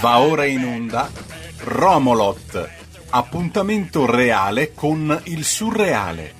Va 0.00 0.20
ora 0.20 0.46
in 0.46 0.64
onda 0.64 1.10
Romolot, 1.58 2.70
appuntamento 3.10 4.06
reale 4.06 4.72
con 4.72 5.20
il 5.24 5.44
surreale, 5.44 6.32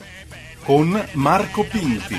con 0.63 1.07
Marco 1.13 1.65
Pinti. 1.65 2.17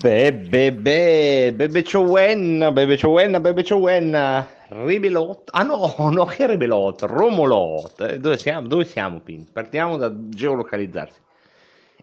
Bebe, 0.00 0.72
bebe, 0.72 1.52
bebe 1.52 1.82
Ciowen, 1.82 2.70
bebe 2.72 2.96
Ciowen, 2.96 3.40
bebe 3.40 3.64
Ciowen, 3.64 4.46
Ribelot, 4.70 5.48
ah 5.52 5.62
no, 5.62 5.94
no, 6.10 6.24
che 6.26 6.46
Ribelot, 6.46 7.02
Romolot, 7.02 8.00
Eh, 8.02 8.18
dove 8.18 8.36
siamo, 8.38 8.66
dove 8.68 8.84
siamo 8.84 9.20
Pin? 9.20 9.50
Partiamo 9.50 9.96
da 9.96 10.12
geolocalizzarsi. 10.14 11.20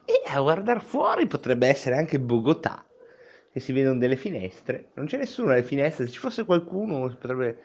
E 0.05 0.21
a 0.27 0.39
guardare 0.39 0.79
fuori 0.79 1.27
potrebbe 1.27 1.67
essere 1.67 1.95
anche 1.95 2.19
Bogotà, 2.19 2.83
che 3.51 3.59
si 3.59 3.71
vedono 3.71 3.99
delle 3.99 4.15
finestre, 4.15 4.89
non 4.93 5.05
c'è 5.05 5.17
nessuno 5.17 5.51
alle 5.51 5.63
finestre, 5.63 6.05
se 6.05 6.11
ci 6.11 6.19
fosse 6.19 6.45
qualcuno 6.45 7.07
potrebbe... 7.07 7.59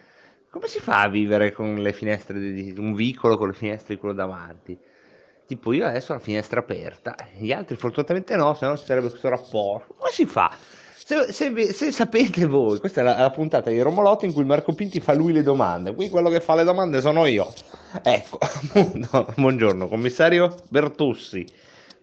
Come 0.51 0.67
si 0.67 0.81
fa 0.81 1.03
a 1.03 1.09
vivere 1.09 1.53
con 1.53 1.77
le 1.77 1.93
finestre 1.93 2.39
di 2.41 2.75
un 2.77 2.93
vicolo 2.95 3.37
con 3.37 3.49
le 3.49 3.55
finestre 3.55 3.95
di 3.95 4.01
quello 4.01 4.15
davanti? 4.15 4.77
Tipo 5.47 5.73
io 5.73 5.87
adesso 5.87 6.13
ho 6.13 6.17
la 6.17 6.21
finestra 6.21 6.61
aperta, 6.61 7.15
gli 7.37 7.53
altri 7.53 7.77
fortunatamente 7.77 8.35
no, 8.37 8.55
se 8.55 8.67
no 8.67 8.77
ci 8.77 8.85
sarebbe 8.85 9.09
questo 9.11 9.29
rapporto. 9.29 9.95
Come 9.95 10.11
si 10.11 10.27
fa? 10.27 10.57
Se, 11.03 11.33
se 11.33 11.73
se 11.73 11.93
sapete 11.93 12.47
voi, 12.47 12.79
questa 12.79 13.01
è 13.01 13.05
la, 13.05 13.19
la 13.19 13.31
puntata 13.31 13.71
di 13.71 13.81
Romolotti 13.81 14.27
in 14.27 14.33
cui 14.33 14.45
Marco 14.45 14.75
Pinti 14.75 15.01
fa 15.01 15.15
lui 15.15 15.33
le 15.33 15.43
domande, 15.43 15.95
qui 15.95 16.11
quello 16.11 16.29
che 16.29 16.41
fa 16.41 16.55
le 16.55 16.63
domande 16.63 17.01
sono 17.01 17.25
io. 17.27 17.53
Ecco, 18.03 18.39
buongiorno, 19.35 19.89
commissario 19.89 20.55
Bertussi. 20.69 21.47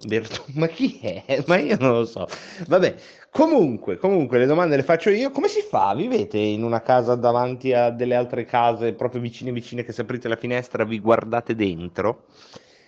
Bertu- 0.05 0.45
ma 0.57 0.67
chi 0.67 0.99
è? 0.99 1.43
Ma 1.45 1.57
io 1.57 1.77
non 1.79 1.91
lo 1.91 2.05
so. 2.05 2.27
Vabbè, 2.67 2.95
comunque, 3.29 3.97
comunque 3.97 4.39
le 4.39 4.45
domande 4.47 4.75
le 4.75 4.83
faccio 4.83 5.09
io. 5.11 5.29
Come 5.31 5.47
si 5.47 5.61
fa? 5.61 5.93
Vivete 5.95 6.39
in 6.39 6.63
una 6.63 6.81
casa 6.81 7.15
davanti 7.15 7.73
a 7.73 7.91
delle 7.91 8.15
altre 8.15 8.45
case 8.45 8.93
proprio 8.93 9.21
vicine 9.21 9.51
vicine 9.51 9.83
che 9.83 9.91
se 9.93 10.01
aprite 10.01 10.27
la 10.27 10.35
finestra 10.35 10.83
vi 10.83 10.99
guardate 10.99 11.55
dentro? 11.55 12.25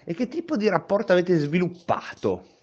E 0.03 0.13
che 0.15 0.27
tipo 0.27 0.57
di 0.57 0.67
rapporto 0.67 1.13
avete 1.13 1.37
sviluppato 1.37 2.57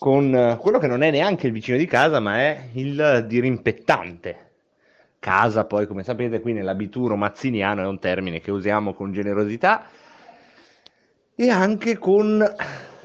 con 0.00 0.34
eh, 0.34 0.56
quello 0.56 0.78
che 0.78 0.86
non 0.86 1.02
è 1.02 1.10
neanche 1.10 1.46
il 1.46 1.52
vicino 1.52 1.76
di 1.76 1.84
casa, 1.84 2.20
ma 2.20 2.38
è 2.38 2.70
il 2.72 3.26
dirimpettante? 3.28 4.48
Casa, 5.18 5.66
poi, 5.66 5.86
come 5.86 6.02
sapete, 6.04 6.40
qui 6.40 6.54
nell'abituro 6.54 7.16
mazziniano 7.16 7.82
è 7.82 7.86
un 7.86 7.98
termine 7.98 8.40
che 8.40 8.50
usiamo 8.50 8.94
con 8.94 9.12
generosità 9.12 9.84
e 11.34 11.50
anche 11.50 11.98
con 11.98 12.42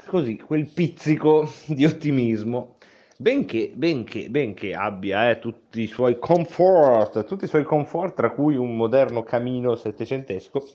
così 0.06 0.38
quel 0.38 0.64
pizzico 0.72 1.52
di 1.66 1.84
ottimismo. 1.84 2.76
Benché, 3.18 3.72
benché, 3.74 4.30
benché 4.30 4.72
abbia 4.72 5.28
eh, 5.28 5.38
tutti 5.38 5.82
i 5.82 5.88
suoi 5.88 6.18
comfort, 6.18 7.26
tutti 7.26 7.44
i 7.44 7.48
suoi 7.48 7.64
comfort, 7.64 8.14
tra 8.14 8.30
cui 8.30 8.56
un 8.56 8.74
moderno 8.74 9.22
camino 9.22 9.76
settecentesco 9.76 10.66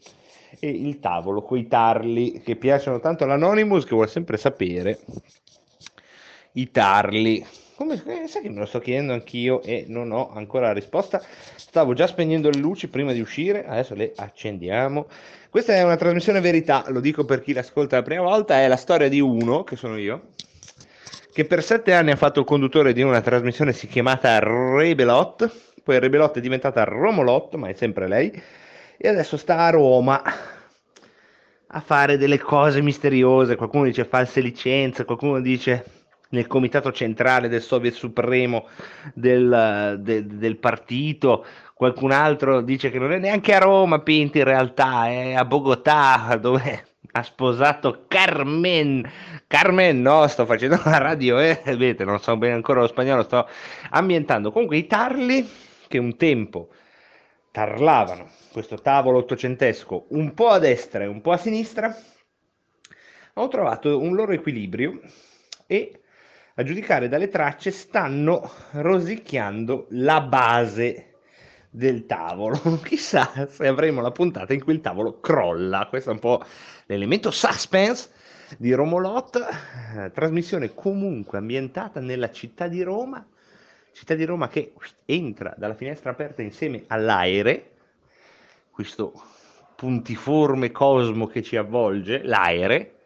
e 0.60 0.70
il 0.70 1.00
tavolo 1.00 1.42
coi 1.42 1.66
tarli 1.68 2.42
che 2.42 2.58
piacciono 2.58 3.00
tanto 3.00 3.24
all'Anonymous 3.24 3.86
che 3.86 3.96
vuole 3.96 4.08
sempre 4.08 4.38
sapere 4.38 5.00
i 6.54 6.72
tarli. 6.72 7.46
Come, 7.76 8.02
eh, 8.06 8.28
sai 8.28 8.44
che 8.44 8.50
me 8.50 8.60
lo 8.60 8.66
sto 8.66 8.80
chiedendo 8.80 9.14
anch'io 9.14 9.62
e 9.64 9.86
non 9.88 10.12
ho 10.12 10.32
ancora 10.34 10.68
la 10.68 10.74
risposta. 10.74 11.22
Stavo 11.56 11.94
già 11.94 12.06
spegnendo 12.06 12.50
le 12.50 12.60
luci 12.60 12.90
prima 12.90 13.12
di 13.12 13.22
uscire, 13.22 13.66
adesso 13.66 13.96
le 13.96 14.14
accendiamo. 14.16 15.08
Questa 15.50 15.74
è 15.74 15.84
una 15.84 15.98
trasmissione 15.98 16.40
verità, 16.40 16.86
lo 16.88 17.00
dico 17.00 17.26
per 17.26 17.42
chi 17.42 17.54
l'ascolta 17.54 17.98
la 17.98 18.04
prima 18.04 18.24
volta, 18.24 18.62
è 18.62 18.68
la 18.68 18.78
storia 18.78 19.10
di 19.10 19.20
uno, 19.20 19.64
che 19.64 19.76
sono 19.76 19.98
io, 19.98 20.30
che 21.34 21.46
per 21.46 21.64
sette 21.64 21.94
anni 21.94 22.12
ha 22.12 22.16
fatto 22.16 22.40
il 22.40 22.46
conduttore 22.46 22.94
di 22.94 23.02
una 23.02 23.22
trasmissione 23.22 23.74
si 23.74 23.88
chiamata 23.88 24.40
Rebelot, 24.40 25.52
poi 25.84 26.00
Rebelot 26.00 26.38
è 26.38 26.42
diventata 26.42 26.84
Romolot, 26.84 27.56
ma 27.56 27.68
è 27.68 27.74
sempre 27.74 28.08
lei, 28.08 28.32
e 28.96 29.08
adesso 29.08 29.38
sta 29.38 29.58
a 29.58 29.70
Roma 29.72 30.22
a 31.74 31.80
fare 31.80 32.18
delle 32.18 32.38
cose 32.38 32.82
misteriose, 32.82 33.56
qualcuno 33.56 33.86
dice 33.86 34.06
false 34.06 34.40
licenze, 34.42 35.04
qualcuno 35.04 35.42
dice 35.42 36.01
nel 36.32 36.48
comitato 36.48 36.92
centrale 36.92 37.48
del 37.48 37.62
Soviet 37.62 37.94
Supremo 37.94 38.68
del, 39.14 39.98
de- 40.00 40.26
del 40.26 40.58
partito, 40.58 41.46
qualcun 41.74 42.12
altro 42.12 42.62
dice 42.62 42.90
che 42.90 43.00
non 43.00 43.12
è 43.12 43.18
neanche 43.18 43.54
a 43.54 43.60
Roma 43.60 44.00
Pinti 44.00 44.40
in 44.40 44.44
realtà, 44.44 45.08
è 45.08 45.34
a 45.34 45.46
Bogotà 45.46 46.38
dove 46.40 46.86
ha 47.12 47.24
sposato 47.24 48.06
Carmen. 48.08 49.10
Carmen, 49.48 50.02
no, 50.02 50.28
sto 50.28 50.46
facendo 50.46 50.80
la 50.86 50.98
radio, 50.98 51.40
eh, 51.40 51.62
vedete, 51.66 52.04
non 52.06 52.20
so 52.20 52.38
bene 52.38 52.54
ancora 52.54 52.82
lo 52.82 52.88
spagnolo, 52.88 53.24
sto 53.24 53.48
ambientando. 53.90 54.52
Comunque 54.52 54.78
i 54.78 54.88
tarli 54.88 55.48
che 55.88 55.98
un 55.98 56.16
tempo 56.16 56.70
tarlavano 57.52 58.30
questo 58.52 58.76
tavolo 58.76 59.18
ottocentesco 59.18 60.06
un 60.10 60.34
po' 60.34 60.50
a 60.50 60.60
destra 60.60 61.04
e 61.04 61.08
un 61.08 61.22
po' 61.22 61.32
a 61.32 61.38
sinistra, 61.38 61.94
ho 63.34 63.48
trovato 63.48 64.00
un 64.00 64.16
loro 64.16 64.32
equilibrio 64.32 65.00
e 65.68 66.01
a 66.56 66.64
giudicare 66.64 67.08
dalle 67.08 67.30
tracce 67.30 67.72
stanno 67.72 68.52
rosicchiando 68.72 69.88
la 69.92 70.22
base 70.22 71.14
del 71.70 72.06
tavolo. 72.06 72.58
Chissà 72.84 73.48
se 73.50 73.68
avremo 73.68 74.02
la 74.02 74.12
puntata 74.12 74.54
in 74.54 74.64
cui 74.64 74.74
il 74.74 74.82
tavolo 74.82 75.20
crolla. 75.20 75.88
Questo 75.90 76.10
è 76.10 76.14
un 76.14 76.20
po' 76.20 76.44
l'elemento 76.86 77.32
suspense 77.32 78.10
di 78.58 78.74
Romolot, 78.74 79.48
eh, 79.96 80.12
trasmissione 80.12 80.74
comunque 80.74 81.38
ambientata 81.38 82.02
nella 82.02 82.32
città 82.32 82.68
di 82.68 82.82
Roma, 82.84 83.26
città 83.94 84.14
di 84.14 84.26
Roma 84.26 84.50
che 84.50 84.74
entra 85.06 85.54
dalla 85.58 85.76
finestra 85.76 86.12
aperta 86.12 86.42
insieme 86.42 86.84
all'aere, 86.88 87.72
questo 88.70 89.14
puntiforme 89.76 90.72
cosmo 90.72 91.28
che 91.28 91.42
ci 91.42 91.56
avvolge, 91.56 92.24
l'aere, 92.24 93.01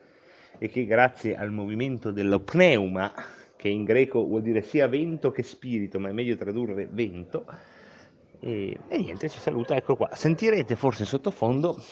e 0.57 0.69
che 0.69 0.85
grazie 0.85 1.35
al 1.35 1.51
movimento 1.51 2.11
dello 2.11 2.39
pneuma, 2.39 3.13
che 3.55 3.69
in 3.69 3.83
greco 3.83 4.25
vuol 4.25 4.41
dire 4.41 4.61
sia 4.61 4.87
vento 4.87 5.31
che 5.31 5.43
spirito, 5.43 5.99
ma 5.99 6.09
è 6.09 6.11
meglio 6.11 6.35
tradurre 6.35 6.87
vento, 6.89 7.45
e, 8.39 8.77
e 8.87 8.97
niente, 8.97 9.29
ci 9.29 9.39
saluta, 9.39 9.75
ecco 9.75 9.95
qua. 9.95 10.09
Sentirete 10.13 10.75
forse 10.75 11.05
sottofondo 11.05 11.83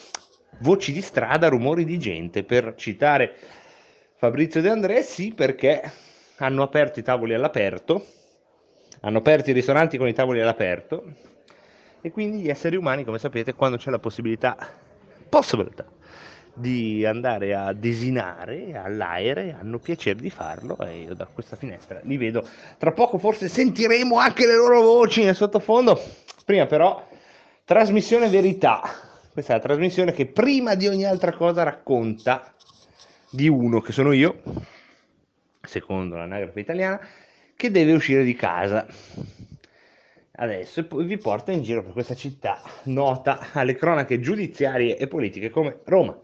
voci 0.60 0.92
di 0.92 1.00
strada, 1.00 1.48
rumori 1.48 1.84
di 1.84 1.98
gente, 1.98 2.44
per 2.44 2.74
citare 2.76 3.34
Fabrizio 4.16 4.60
De 4.60 4.68
André, 4.68 5.02
sì, 5.02 5.32
perché 5.34 5.82
hanno 6.36 6.62
aperto 6.62 7.00
i 7.00 7.02
tavoli 7.02 7.34
all'aperto, 7.34 8.06
hanno 9.00 9.18
aperto 9.18 9.50
i 9.50 9.52
ristoranti 9.52 9.98
con 9.98 10.08
i 10.08 10.12
tavoli 10.12 10.40
all'aperto, 10.40 11.04
e 12.00 12.10
quindi 12.10 12.42
gli 12.42 12.50
esseri 12.50 12.76
umani, 12.76 13.04
come 13.04 13.18
sapete, 13.18 13.54
quando 13.54 13.76
c'è 13.76 13.90
la 13.90 13.98
possibilità, 13.98 14.56
possibilità 15.28 15.84
di 16.54 17.04
andare 17.04 17.54
a 17.54 17.72
desinare 17.72 18.76
all'aere, 18.76 19.56
hanno 19.58 19.78
piacere 19.78 20.20
di 20.20 20.30
farlo 20.30 20.78
e 20.78 21.02
io 21.02 21.14
da 21.14 21.26
questa 21.26 21.56
finestra 21.56 22.00
li 22.04 22.16
vedo. 22.16 22.48
Tra 22.78 22.92
poco 22.92 23.18
forse 23.18 23.48
sentiremo 23.48 24.18
anche 24.18 24.46
le 24.46 24.56
loro 24.56 24.80
voci 24.80 25.24
nel 25.24 25.34
sottofondo. 25.34 26.00
Prima 26.44 26.66
però, 26.66 27.06
trasmissione 27.64 28.28
verità. 28.28 28.82
Questa 29.32 29.54
è 29.54 29.56
la 29.56 29.62
trasmissione 29.62 30.12
che 30.12 30.26
prima 30.26 30.74
di 30.76 30.86
ogni 30.86 31.04
altra 31.04 31.32
cosa 31.32 31.64
racconta 31.64 32.54
di 33.30 33.48
uno, 33.48 33.80
che 33.80 33.90
sono 33.90 34.12
io, 34.12 34.40
secondo 35.60 36.14
l'anagrafe 36.16 36.60
italiana, 36.60 37.00
che 37.56 37.70
deve 37.70 37.92
uscire 37.92 38.22
di 38.22 38.34
casa 38.36 38.86
adesso 40.36 40.80
e 40.80 41.04
vi 41.04 41.18
porta 41.18 41.52
in 41.52 41.62
giro 41.62 41.82
per 41.82 41.92
questa 41.92 42.14
città 42.14 42.60
nota 42.84 43.50
alle 43.52 43.76
cronache 43.76 44.20
giudiziarie 44.20 44.96
e 44.96 45.06
politiche 45.06 45.50
come 45.50 45.80
Roma. 45.84 46.16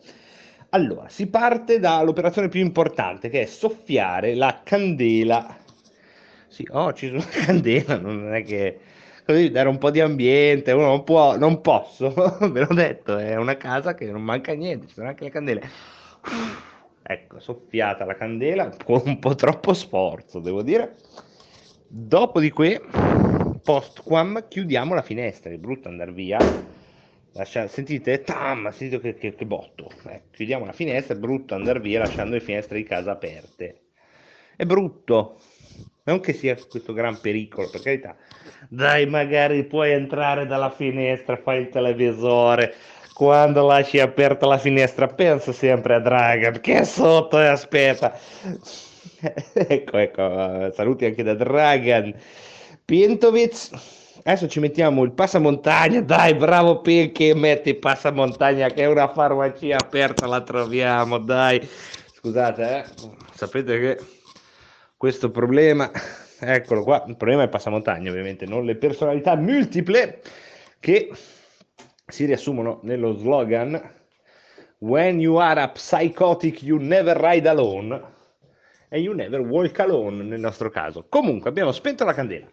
Allora, 0.73 1.09
si 1.09 1.27
parte 1.27 1.81
dall'operazione 1.81 2.49
più 2.49 2.61
importante 2.61 3.29
che 3.29 3.43
è 3.43 3.47
soffiare 3.47 4.35
la 4.37 4.61
candela. 4.63 5.57
Sì, 6.47 6.65
ho 6.71 6.87
acceso 6.87 7.15
una 7.15 7.25
candela, 7.25 7.99
non 7.99 8.33
è 8.33 8.45
che 8.45 8.79
così 9.27 9.51
dare 9.51 9.69
un 9.69 9.79
po' 9.79 9.91
di 9.91 10.01
ambiente, 10.01 10.71
uno 10.71 10.87
non 10.87 11.03
può, 11.03 11.37
non 11.37 11.61
posso, 11.61 12.13
ve 12.51 12.61
l'ho 12.61 12.75
detto, 12.75 13.19
è 13.19 13.35
una 13.35 13.57
casa 13.57 13.95
che 13.95 14.07
non 14.07 14.23
manca 14.23 14.53
niente, 14.53 14.87
ci 14.87 14.95
sono 14.95 15.09
anche 15.09 15.25
le 15.25 15.31
candele. 15.31 15.71
Ecco, 17.03 17.41
soffiata 17.41 18.05
la 18.05 18.15
candela 18.15 18.71
con 18.85 19.03
un 19.07 19.19
po' 19.19 19.35
troppo 19.35 19.75
sforzo, 19.75 20.39
devo 20.39 20.63
dire. 20.63 20.99
Dopodiché, 21.89 22.81
post 23.61 24.05
quam, 24.05 24.47
chiudiamo 24.47 24.95
la 24.95 25.03
finestra, 25.03 25.51
è 25.51 25.57
brutto 25.57 25.89
andare 25.89 26.13
via. 26.13 26.39
Lascia- 27.33 27.69
sentite? 27.69 28.23
Tam, 28.23 28.71
sentite 28.71 29.01
che, 29.01 29.15
che- 29.15 29.35
che 29.35 29.47
botto. 29.47 29.91
Eh, 30.09 30.23
chiudiamo 30.31 30.65
la 30.65 30.73
finestra, 30.73 31.15
è 31.15 31.19
brutto 31.19 31.55
andare 31.55 31.81
via 31.81 32.01
lasciando 32.01 32.35
le 32.35 32.41
finestre 32.41 32.77
di 32.79 32.85
casa 32.85 33.13
aperte. 33.13 33.83
È 34.57 34.65
brutto. 34.67 35.41
non 36.05 36.21
che 36.21 36.33
sia 36.33 36.57
questo 36.57 36.93
gran 36.93 37.21
pericolo, 37.21 37.69
per 37.71 37.83
carità. 37.83 38.17
Dai, 38.69 39.07
magari 39.07 39.65
puoi 39.65 39.93
entrare 39.93 40.47
dalla 40.47 40.71
finestra, 40.71 41.37
fai 41.37 41.61
il 41.63 41.69
televisore. 41.69 42.75
Quando 43.13 43.67
lasci 43.67 44.01
aperta 44.01 44.47
la 44.47 44.59
finestra, 44.59 45.07
pensa 45.09 45.53
sempre 45.53 45.95
a 45.95 46.01
Dragon 46.01 46.61
che 46.61 46.79
è 46.81 46.85
sotto 46.85 47.39
e 47.41 47.47
aspetta. 47.47 48.19
ecco, 49.55 49.97
ecco, 49.99 50.73
saluti 50.73 51.05
anche 51.05 51.23
da 51.23 51.35
Dragan. 51.35 52.15
Pintovic, 52.85 53.71
adesso 54.25 54.49
ci 54.49 54.61
mettiamo 54.61 55.03
il 55.05 55.13
passamontagna, 55.13 56.01
dai, 56.01 56.35
bravo 56.35 56.81
Pinky, 56.81 57.33
metti 57.35 57.75
passamontagna 57.75 58.69
che 58.69 58.83
è 58.83 58.87
una 58.87 59.09
farmacia 59.09 59.77
aperta, 59.77 60.27
la 60.27 60.43
troviamo, 60.43 61.19
dai. 61.19 61.67
Scusate, 62.15 62.77
eh. 62.77 62.85
sapete 63.35 63.79
che 63.81 63.99
questo 64.97 65.31
problema, 65.31 65.91
eccolo 66.39 66.83
qua, 66.83 67.05
il 67.07 67.17
problema 67.17 67.43
è 67.43 67.45
il 67.45 67.51
passamontagna 67.51 68.11
ovviamente, 68.11 68.47
non 68.47 68.65
le 68.65 68.77
personalità 68.77 69.37
multiple 69.37 70.21
che 70.79 71.11
si 72.07 72.25
riassumono 72.25 72.81
nello 72.83 73.17
slogan 73.17 73.99
When 74.79 75.21
you 75.21 75.37
are 75.37 75.61
a 75.61 75.69
psychotic 75.69 76.63
you 76.63 76.79
never 76.79 77.17
ride 77.17 77.47
alone 77.49 78.19
e 78.91 78.99
You 78.99 79.15
Never 79.15 79.41
Walk 79.41 79.79
Alone 79.79 80.25
nel 80.25 80.41
nostro 80.41 80.69
caso. 80.69 81.07
Comunque 81.09 81.49
abbiamo 81.49 81.73
spento 81.73 82.05
la 82.05 82.13
candela. 82.13 82.49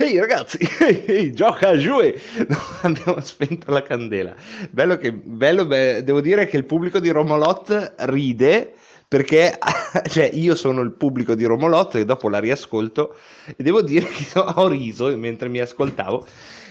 Ehi 0.00 0.18
ragazzi, 0.18 0.58
ehi, 1.06 1.30
gioca 1.32 1.76
giù! 1.76 1.96
No, 1.98 2.58
abbiamo 2.80 3.20
spento 3.20 3.70
la 3.70 3.82
candela. 3.82 4.34
Bello 4.70 4.96
che, 4.96 5.12
bello, 5.12 5.66
beh, 5.66 6.02
devo 6.04 6.22
dire 6.22 6.46
che 6.46 6.56
il 6.56 6.64
pubblico 6.64 6.98
di 7.00 7.10
Romolot 7.10 7.94
ride 7.98 8.72
perché 9.06 9.58
cioè, 10.08 10.30
io 10.32 10.54
sono 10.54 10.80
il 10.80 10.92
pubblico 10.92 11.34
di 11.34 11.44
Romolot 11.44 11.96
e 11.96 12.06
dopo 12.06 12.30
la 12.30 12.38
riascolto 12.38 13.16
e 13.44 13.62
devo 13.62 13.82
dire 13.82 14.06
che 14.06 14.38
ho 14.38 14.68
riso 14.68 15.14
mentre 15.18 15.48
mi 15.48 15.58
ascoltavo 15.58 16.26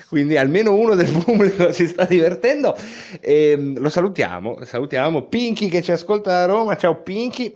quindi 0.08 0.38
almeno 0.38 0.74
uno 0.74 0.96
del 0.96 1.12
pubblico 1.12 1.72
si 1.72 1.88
sta 1.88 2.06
divertendo 2.06 2.76
e 3.20 3.52
ehm, 3.52 3.80
lo 3.80 3.90
salutiamo, 3.90 4.64
salutiamo 4.64 5.24
Pinky 5.24 5.68
che 5.68 5.84
ci 5.84 5.92
ascolta 5.92 6.32
da 6.32 6.46
Roma, 6.46 6.78
ciao 6.78 6.96
Pinky 6.96 7.54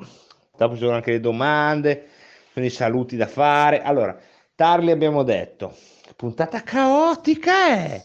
dopo 0.56 0.76
ci 0.76 0.82
sono 0.82 0.96
anche 0.96 1.12
le 1.12 1.20
domande, 1.20 2.08
i 2.54 2.70
saluti 2.70 3.16
da 3.16 3.28
fare. 3.28 3.82
Allora, 3.82 4.18
Tarli 4.56 4.92
abbiamo 4.92 5.24
detto, 5.24 5.76
puntata 6.16 6.62
caotica 6.62 7.70
è. 7.70 7.94
Eh? 7.96 8.04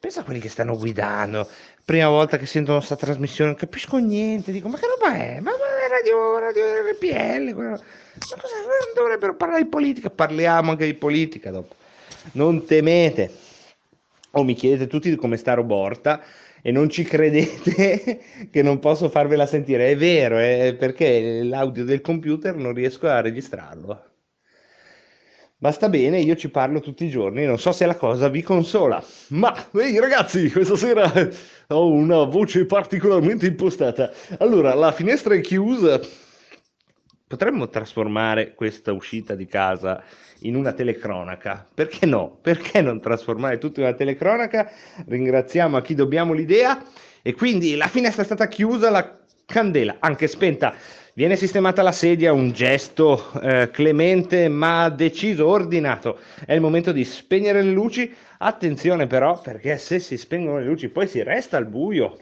Pensa 0.00 0.20
a 0.20 0.24
quelli 0.24 0.40
che 0.40 0.48
stanno 0.48 0.78
guidando, 0.78 1.46
prima 1.84 2.08
volta 2.08 2.38
che 2.38 2.46
sentono 2.46 2.78
questa 2.78 2.96
trasmissione, 2.96 3.50
non 3.50 3.58
capisco 3.58 3.98
niente, 3.98 4.50
dico 4.50 4.68
ma 4.68 4.78
che 4.78 4.86
roba 4.86 5.14
è? 5.14 5.40
Ma 5.40 5.50
è 5.50 5.88
radio, 5.90 6.38
radio 6.38 6.64
RPL, 6.90 7.54
ma 7.54 7.76
cosa 7.76 8.56
non 8.56 8.94
dovrebbero 8.94 9.36
parlare 9.36 9.64
di 9.64 9.68
politica? 9.68 10.08
Parliamo 10.08 10.70
anche 10.70 10.86
di 10.86 10.94
politica 10.94 11.50
dopo. 11.50 11.74
Non 12.32 12.64
temete. 12.64 13.30
O 14.32 14.42
mi 14.42 14.54
chiedete 14.54 14.86
tutti 14.86 15.14
come 15.16 15.36
sta 15.36 15.52
Roborta 15.52 16.22
e 16.62 16.70
non 16.72 16.88
ci 16.88 17.04
credete 17.04 18.20
che 18.50 18.62
non 18.62 18.78
posso 18.78 19.10
farvela 19.10 19.44
sentire. 19.44 19.90
È 19.90 19.96
vero, 19.98 20.38
è 20.38 20.74
perché 20.78 21.42
l'audio 21.42 21.84
del 21.84 22.00
computer 22.00 22.54
non 22.54 22.72
riesco 22.72 23.06
a 23.06 23.20
registrarlo. 23.20 24.09
Basta 25.62 25.90
bene, 25.90 26.18
io 26.20 26.36
ci 26.36 26.48
parlo 26.48 26.80
tutti 26.80 27.04
i 27.04 27.10
giorni, 27.10 27.44
non 27.44 27.58
so 27.58 27.70
se 27.72 27.84
la 27.84 27.94
cosa 27.94 28.30
vi 28.30 28.40
consola. 28.40 29.04
Ma, 29.28 29.54
ehi 29.74 30.00
ragazzi, 30.00 30.50
questa 30.50 30.74
sera 30.74 31.12
ho 31.68 31.86
una 31.86 32.24
voce 32.24 32.64
particolarmente 32.64 33.44
impostata. 33.44 34.10
Allora, 34.38 34.72
la 34.72 34.90
finestra 34.90 35.34
è 35.34 35.40
chiusa. 35.42 36.00
Potremmo 37.26 37.68
trasformare 37.68 38.54
questa 38.54 38.94
uscita 38.94 39.34
di 39.34 39.44
casa 39.44 40.02
in 40.38 40.56
una 40.56 40.72
telecronaca. 40.72 41.68
Perché 41.74 42.06
no? 42.06 42.38
Perché 42.40 42.80
non 42.80 42.98
trasformare 42.98 43.58
tutto 43.58 43.80
in 43.80 43.86
una 43.86 43.94
telecronaca? 43.94 44.70
Ringraziamo 45.08 45.76
a 45.76 45.82
chi 45.82 45.94
dobbiamo 45.94 46.32
l'idea. 46.32 46.82
E 47.20 47.34
quindi 47.34 47.76
la 47.76 47.88
finestra 47.88 48.22
è 48.22 48.24
stata 48.24 48.48
chiusa, 48.48 48.88
la 48.88 49.18
candela 49.44 49.96
anche 49.98 50.26
spenta. 50.26 50.74
Viene 51.20 51.36
sistemata 51.36 51.82
la 51.82 51.92
sedia, 51.92 52.32
un 52.32 52.50
gesto 52.52 53.30
eh, 53.42 53.68
clemente 53.70 54.48
ma 54.48 54.88
deciso, 54.88 55.48
ordinato. 55.48 56.18
È 56.46 56.54
il 56.54 56.62
momento 56.62 56.92
di 56.92 57.04
spegnere 57.04 57.60
le 57.60 57.72
luci. 57.72 58.10
Attenzione 58.38 59.06
però, 59.06 59.38
perché 59.38 59.76
se 59.76 59.98
si 59.98 60.16
spengono 60.16 60.60
le 60.60 60.64
luci 60.64 60.88
poi 60.88 61.06
si 61.06 61.22
resta 61.22 61.58
al 61.58 61.66
buio. 61.66 62.16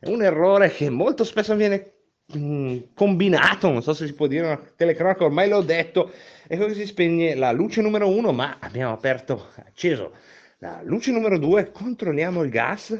È 0.00 0.08
un 0.08 0.20
errore 0.20 0.68
che 0.70 0.90
molto 0.90 1.22
spesso 1.22 1.54
viene 1.54 1.92
mm, 2.36 2.78
combinato, 2.92 3.70
non 3.70 3.84
so 3.84 3.94
se 3.94 4.04
si 4.04 4.14
può 4.14 4.26
dire 4.26 4.46
una 4.46 4.60
telecronaca, 4.74 5.22
ormai 5.22 5.48
l'ho 5.48 5.62
detto, 5.62 6.10
Ecco 6.48 6.66
che 6.66 6.74
si 6.74 6.86
spegne 6.86 7.36
la 7.36 7.52
luce 7.52 7.82
numero 7.82 8.08
uno, 8.08 8.32
ma 8.32 8.56
abbiamo 8.58 8.92
aperto, 8.92 9.50
acceso 9.64 10.12
la 10.58 10.80
luce 10.82 11.12
numero 11.12 11.38
due, 11.38 11.70
controlliamo 11.70 12.42
il 12.42 12.50
gas. 12.50 12.98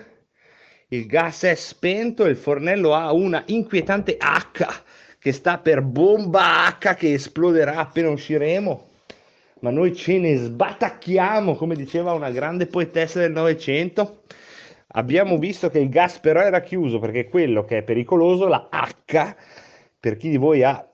Il 0.90 1.06
gas 1.06 1.42
è 1.42 1.56
spento, 1.56 2.24
il 2.24 2.36
fornello 2.36 2.94
ha 2.94 3.10
una 3.12 3.42
inquietante 3.46 4.16
H 4.16 4.83
che 5.24 5.32
sta 5.32 5.56
per 5.56 5.80
bomba 5.80 6.68
H 6.78 6.96
che 6.96 7.14
esploderà 7.14 7.76
appena 7.76 8.10
usciremo. 8.10 8.88
Ma 9.60 9.70
noi 9.70 9.96
ce 9.96 10.18
ne 10.18 10.36
sbatacchiamo, 10.36 11.54
come 11.54 11.76
diceva 11.76 12.12
una 12.12 12.30
grande 12.30 12.66
poetessa 12.66 13.20
del 13.20 13.32
Novecento. 13.32 14.24
Abbiamo 14.88 15.38
visto 15.38 15.70
che 15.70 15.78
il 15.78 15.88
gas 15.88 16.18
però 16.18 16.42
era 16.42 16.60
chiuso 16.60 16.98
perché 16.98 17.30
quello 17.30 17.64
che 17.64 17.78
è 17.78 17.82
pericoloso, 17.82 18.48
la 18.48 18.68
H, 18.70 19.34
per 19.98 20.18
chi 20.18 20.28
di 20.28 20.36
voi 20.36 20.62
ha 20.62 20.86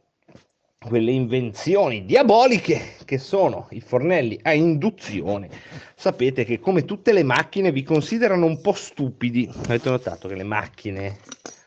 quelle 0.79 1.11
invenzioni 1.11 2.05
diaboliche 2.05 2.99
che 3.05 3.19
sono 3.19 3.67
i 3.71 3.81
fornelli 3.81 4.39
a 4.45 4.53
induzione. 4.53 5.49
Sapete 5.97 6.45
che 6.45 6.61
come 6.61 6.85
tutte 6.85 7.13
le 7.13 7.25
macchine 7.25 7.73
vi 7.73 7.83
considerano 7.83 8.47
un 8.47 8.61
po' 8.61 8.75
stupidi. 8.75 9.51
Avete 9.65 9.91
notato 9.91 10.29
che 10.29 10.37
le 10.37 10.45
macchine, 10.45 11.19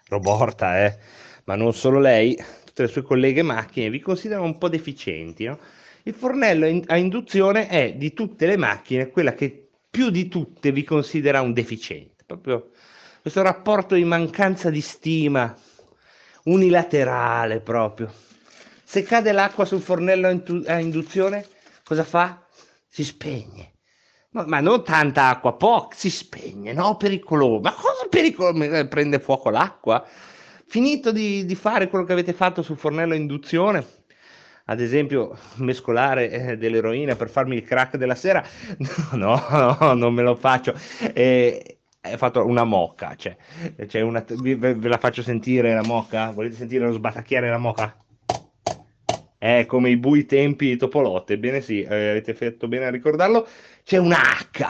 Roborta, 0.07 0.85
eh, 0.85 0.97
ma 1.45 1.55
non 1.55 1.73
solo 1.73 1.99
lei, 1.99 2.35
tutte 2.65 2.83
le 2.83 2.87
sue 2.87 3.01
colleghe 3.01 3.41
macchine 3.41 3.89
vi 3.89 3.99
considerano 3.99 4.45
un 4.45 4.57
po' 4.57 4.69
deficienti. 4.69 5.45
No? 5.45 5.59
Il 6.03 6.13
fornello 6.13 6.81
a 6.87 6.97
induzione 6.97 7.67
è 7.67 7.93
di 7.93 8.13
tutte 8.13 8.45
le 8.45 8.57
macchine 8.57 9.09
quella 9.09 9.33
che 9.33 9.69
più 9.89 10.09
di 10.09 10.27
tutte 10.27 10.71
vi 10.71 10.83
considera 10.83 11.41
un 11.41 11.53
deficiente. 11.53 12.23
Proprio 12.25 12.69
questo 13.21 13.41
rapporto 13.41 13.95
di 13.95 14.03
mancanza 14.03 14.69
di 14.69 14.81
stima 14.81 15.55
unilaterale 16.43 17.61
proprio 17.61 18.11
se 18.93 19.01
cade 19.01 19.31
l'acqua 19.31 19.65
sul 19.65 19.81
fornello 19.81 20.27
a 20.67 20.79
induzione, 20.79 21.47
cosa 21.83 22.03
fa? 22.03 22.45
Si 22.87 23.03
spegne. 23.03 23.71
Ma, 24.33 24.45
ma 24.45 24.59
non 24.59 24.83
tanta 24.83 25.29
acqua, 25.29 25.53
poco, 25.53 25.95
si 25.95 26.11
spegne, 26.11 26.73
no? 26.73 26.95
Pericoloso. 26.95 27.59
Ma 27.59 27.73
cosa 27.73 28.05
pericoloso? 28.07 28.87
Prende 28.87 29.19
fuoco 29.19 29.49
l'acqua? 29.49 30.05
Finito 30.73 31.11
di, 31.11 31.45
di 31.45 31.53
fare 31.53 31.87
quello 31.87 32.03
che 32.03 32.13
avete 32.13 32.33
fatto 32.33 32.63
sul 32.63 32.79
fornello 32.79 33.13
a 33.13 33.15
induzione, 33.15 33.85
ad 34.65 34.81
esempio 34.81 35.37
mescolare 35.57 36.31
eh, 36.31 36.57
dell'eroina 36.57 37.15
per 37.15 37.29
farmi 37.29 37.57
il 37.57 37.63
crack 37.63 37.95
della 37.95 38.15
sera, 38.15 38.43
no, 39.13 39.39
no, 39.51 39.93
non 39.93 40.11
me 40.15 40.23
lo 40.23 40.33
faccio. 40.33 40.73
Eh, 41.13 41.77
ho 42.01 42.17
fatto 42.17 42.43
una 42.47 42.63
mocca, 42.63 43.13
cioè, 43.15 43.37
cioè 43.85 44.01
una, 44.01 44.25
ve, 44.27 44.55
ve, 44.55 44.87
la 44.87 44.97
faccio 44.97 45.21
sentire 45.21 45.75
la 45.75 45.83
mocca? 45.83 46.31
Volete 46.31 46.55
sentire 46.55 46.87
lo 46.87 46.93
sbatacchiare 46.93 47.47
la 47.51 47.59
mocca? 47.59 47.95
è 49.37 49.67
come 49.67 49.91
i 49.91 49.97
bui 49.97 50.25
tempi 50.25 50.69
di 50.69 50.77
Topolotte, 50.77 51.33
ebbene 51.33 51.61
sì, 51.61 51.83
eh, 51.83 52.09
avete 52.09 52.33
fatto 52.33 52.67
bene 52.67 52.85
a 52.85 52.89
ricordarlo, 52.89 53.47
c'è 53.83 53.97
una 53.97 54.17
H, 54.17 54.65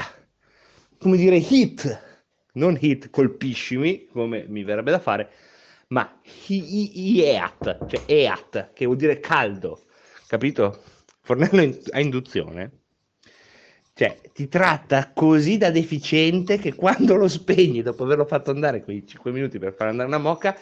come 0.99 1.15
dire 1.15 1.37
hit, 1.37 2.25
non 2.55 2.77
hit 2.77 3.09
colpiscimi, 3.09 4.07
come 4.11 4.43
mi 4.49 4.65
verrebbe 4.65 4.91
da 4.91 4.99
fare, 4.99 5.31
ma 5.87 6.19
eat, 6.47 7.85
cioè 7.87 8.03
eat, 8.05 8.73
che 8.73 8.85
vuol 8.85 8.97
dire 8.97 9.19
caldo, 9.19 9.85
capito? 10.27 10.83
Fornello 11.21 11.79
a 11.91 11.99
induzione, 11.99 12.71
cioè 13.93 14.19
ti 14.33 14.47
tratta 14.47 15.11
così 15.13 15.57
da 15.57 15.69
deficiente 15.71 16.57
che 16.57 16.73
quando 16.73 17.15
lo 17.15 17.27
spegni, 17.27 17.81
dopo 17.81 18.03
averlo 18.03 18.25
fatto 18.25 18.51
andare 18.51 18.83
quei 18.83 19.05
5 19.05 19.31
minuti 19.31 19.59
per 19.59 19.73
far 19.73 19.87
andare 19.87 20.07
una 20.07 20.17
mocca, 20.17 20.57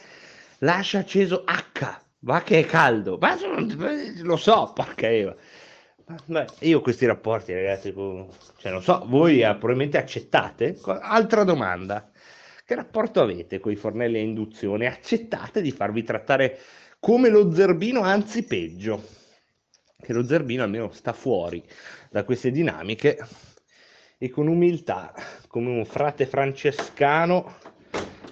lascia 0.60 1.00
acceso 1.00 1.44
H, 1.46 2.02
Va 2.24 2.44
che 2.44 2.60
è 2.60 2.66
caldo, 2.66 3.18
ma 3.20 3.36
lo 4.22 4.36
so, 4.36 4.72
porca 4.76 5.10
Eva. 5.10 5.36
Ma 6.26 6.46
io 6.60 6.82
questi 6.82 7.08
rapporti, 7.08 7.52
ragazzi, 7.54 7.92
cioè, 7.92 8.72
non 8.72 8.84
so, 8.84 9.04
voi 9.08 9.42
eh, 9.42 9.56
probabilmente 9.56 9.98
accettate? 9.98 10.78
Altra 10.84 11.44
domanda. 11.44 12.11
Che 12.72 12.78
rapporto 12.78 13.20
avete 13.20 13.60
con 13.60 13.74
i 13.74 13.76
fornelli 13.76 14.18
a 14.18 14.22
induzione? 14.22 14.88
Accettate 14.88 15.62
di 15.62 15.74
farvi 15.74 16.04
trattare 16.04 16.58
come 17.02 17.28
lo 17.28 17.54
zerbino, 17.54 18.00
anzi 18.00 18.46
peggio? 18.46 19.06
Che 20.00 20.14
lo 20.14 20.26
zerbino 20.26 20.64
almeno 20.64 20.90
sta 20.94 21.12
fuori 21.12 21.62
da 22.10 22.24
queste 22.24 22.50
dinamiche 22.50 23.20
e 24.18 24.30
con 24.30 24.48
umiltà, 24.48 25.14
come 25.48 25.68
un 25.68 25.84
frate 25.84 26.26
francescano, 26.26 27.58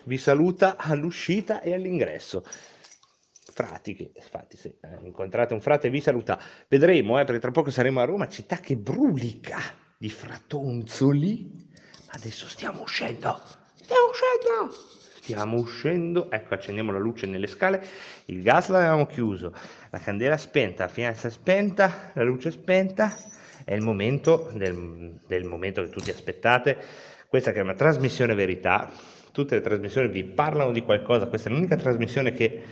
vi 0.03 0.17
saluta 0.17 0.77
all'uscita 0.77 1.60
e 1.60 1.74
all'ingresso 1.74 2.46
frati 3.51 3.93
che, 3.93 4.12
infatti, 4.15 4.55
se 4.55 4.77
incontrate 5.01 5.53
un 5.53 5.60
frate 5.60 5.89
vi 5.89 6.00
saluta. 6.00 6.39
Vedremo, 6.69 7.19
eh, 7.19 7.25
perché 7.25 7.41
tra 7.41 7.51
poco 7.51 7.72
saremo 7.72 8.00
a 8.00 8.05
Roma, 8.05 8.29
città 8.29 8.55
che 8.55 8.77
brulica 8.77 9.60
di 9.98 10.10
fratonzoli. 10.10 11.67
Adesso 12.12 12.48
stiamo 12.48 12.84
uscendo, 12.84 13.58
stiamo 13.89 14.10
uscendo, 14.10 14.75
stiamo 15.19 15.58
uscendo. 15.58 16.31
Ecco, 16.31 16.53
accendiamo 16.53 16.91
la 16.91 17.00
luce 17.00 17.25
nelle 17.25 17.48
scale. 17.48 17.84
Il 18.25 18.43
gas 18.43 18.69
l'avevamo 18.69 19.08
chiuso, 19.08 19.53
la 19.89 20.00
candela 20.00 20.38
spenta, 20.38 20.84
la 20.84 20.89
finestra 20.89 21.29
spenta, 21.29 22.12
la 22.13 22.24
luce 22.24 22.51
spenta. 22.51 23.15
È 23.63 23.74
il 23.74 23.81
momento 23.81 24.51
del, 24.53 25.19
del 25.25 25.43
momento 25.46 25.81
che 25.81 25.89
tutti 25.89 26.12
aspettate. 26.12 26.77
Questa 27.27 27.51
che 27.51 27.60
è 27.60 27.62
una 27.62 27.74
trasmissione 27.74 28.34
verità, 28.34 28.91
tutte 29.31 29.55
le 29.55 29.62
trasmissioni 29.62 30.08
vi 30.08 30.24
parlano 30.24 30.72
di 30.72 30.81
qualcosa, 30.81 31.27
questa 31.27 31.50
è 31.50 31.51
l'unica 31.51 31.75
trasmissione 31.75 32.34
che 32.34 32.63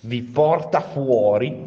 vi 0.00 0.20
porta 0.22 0.80
fuori 0.80 1.64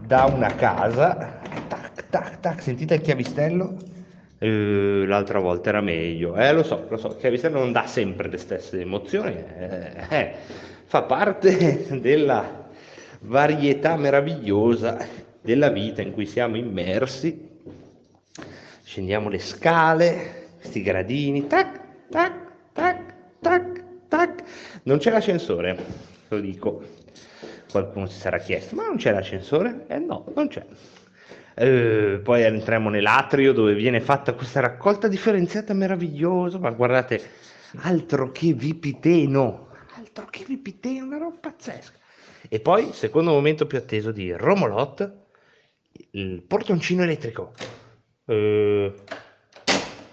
da 0.00 0.26
una 0.26 0.54
casa, 0.54 1.40
tac, 1.66 2.08
tac, 2.08 2.40
tac, 2.40 2.62
sentite 2.62 2.94
il 2.94 3.00
chiavistello? 3.00 3.95
Eh, 4.38 5.04
l'altra 5.06 5.38
volta 5.38 5.70
era 5.70 5.80
meglio, 5.80 6.36
eh, 6.36 6.52
lo 6.52 6.62
so, 6.62 6.86
lo 6.90 6.98
so, 6.98 7.08
il 7.08 7.16
chiavistello 7.16 7.58
non 7.58 7.72
dà 7.72 7.86
sempre 7.86 8.28
le 8.28 8.36
stesse 8.36 8.80
emozioni, 8.80 9.34
eh, 9.34 10.06
eh, 10.10 10.34
fa 10.84 11.02
parte 11.02 11.86
della 12.00 12.68
varietà 13.20 13.96
meravigliosa 13.96 14.98
della 15.40 15.70
vita 15.70 16.02
in 16.02 16.12
cui 16.12 16.26
siamo 16.26 16.56
immersi, 16.56 17.48
scendiamo 18.84 19.30
le 19.30 19.38
scale, 19.38 20.48
questi 20.60 20.82
gradini, 20.82 21.46
tac, 21.46 21.80
tac, 22.10 22.32
tac, 22.72 23.14
tac, 23.40 23.82
tac. 24.08 24.42
Non 24.82 24.98
c'è 24.98 25.10
l'ascensore, 25.10 25.78
lo 26.28 26.40
dico. 26.40 26.82
Qualcuno 27.70 28.06
si 28.06 28.18
sarà 28.18 28.38
chiesto, 28.38 28.74
ma 28.74 28.86
non 28.86 28.96
c'è 28.96 29.12
l'ascensore? 29.12 29.84
Eh 29.88 29.98
no, 29.98 30.24
non 30.34 30.48
c'è. 30.48 30.64
Eh, 31.58 32.20
poi 32.22 32.42
entriamo 32.42 32.90
nell'atrio 32.90 33.52
dove 33.54 33.74
viene 33.74 34.00
fatta 34.00 34.34
questa 34.34 34.60
raccolta 34.60 35.08
differenziata 35.08 35.72
meravigliosa, 35.72 36.58
ma 36.58 36.70
guardate, 36.70 37.22
altro 37.76 38.30
che 38.30 38.52
vipiteno, 38.52 39.68
altro 39.96 40.26
che 40.26 40.44
vipiteno, 40.46 41.06
una 41.06 41.16
roba 41.18 41.38
pazzesca. 41.40 41.96
E 42.48 42.60
poi, 42.60 42.92
secondo 42.92 43.32
momento 43.32 43.66
più 43.66 43.78
atteso 43.78 44.12
di 44.12 44.32
Romolot, 44.32 45.12
il 46.10 46.42
portoncino 46.42 47.02
elettrico. 47.02 47.54
Eh, 48.26 48.94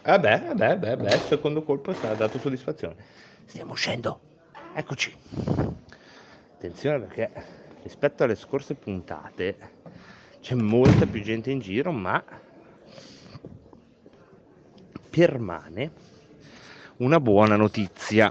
Vabbè, 0.03 0.53
vabbè, 0.53 0.79
vabbè, 0.79 1.19
secondo 1.19 1.63
colpo 1.63 1.91
ha 2.01 2.15
dato 2.15 2.37
soddisfazione. 2.37 2.95
Stiamo 3.45 3.71
uscendo. 3.71 4.19
Eccoci. 4.75 5.15
Attenzione 6.55 6.99
perché 6.99 7.31
rispetto 7.83 8.23
alle 8.23 8.35
scorse 8.35 8.75
puntate 8.75 9.81
c'è 10.43 10.55
molta 10.55 11.05
più 11.05 11.21
gente 11.21 11.51
in 11.51 11.61
giro, 11.61 11.93
ma 11.93 12.21
permane 15.09 15.91
una 16.97 17.21
buona 17.21 17.55
notizia. 17.55 18.29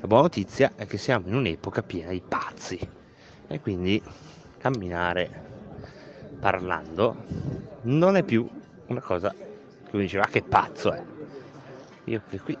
La 0.00 0.06
buona 0.08 0.24
notizia 0.24 0.72
è 0.74 0.86
che 0.86 0.98
siamo 0.98 1.28
in 1.28 1.36
un'epoca 1.36 1.84
piena 1.84 2.10
di 2.10 2.20
pazzi 2.20 2.76
e 3.46 3.60
quindi 3.60 4.02
camminare 4.58 5.30
parlando 6.40 7.14
non 7.82 8.16
è 8.16 8.24
più 8.24 8.44
una 8.86 9.00
cosa 9.00 9.32
che 9.32 9.96
mi 9.96 10.02
diceva, 10.02 10.26
che 10.26 10.42
pazzo 10.42 10.92
è. 10.92 11.00
Io 12.06 12.20
qui, 12.42 12.58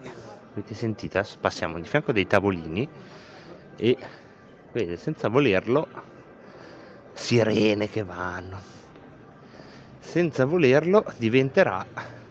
avete 0.52 0.74
sentito, 0.74 1.20
passiamo 1.40 1.80
di 1.80 1.88
fianco 1.88 2.12
dei 2.12 2.28
tavolini 2.28 2.88
e 3.74 3.98
vedete, 4.70 4.96
senza 4.96 5.28
volerlo, 5.28 6.12
sirene 7.14 7.88
che 7.88 8.04
vanno. 8.04 8.60
Senza 10.00 10.44
volerlo 10.44 11.04
diventerà 11.16 11.84